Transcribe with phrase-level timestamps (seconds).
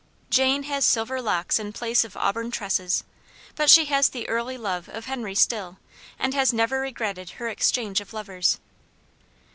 [0.31, 3.03] Jane has silver locks in place of auburn tresses,
[3.55, 5.77] but she has the early love of Henry still,
[6.17, 8.57] and has never regretted her exchange of lovers.